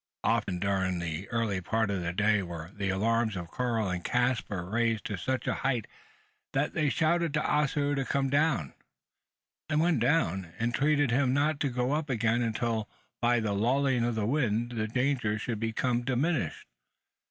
[0.23, 4.65] Often during the earlier part of the day were the alarms of Karl and Caspar
[4.67, 5.85] raised to such a height,
[6.53, 8.73] that they shouted to Ossaroo to come down;
[9.69, 12.89] and when down, entreated him not to go up again until,
[13.21, 16.65] by the lulling of the wind, the danger should become diminished.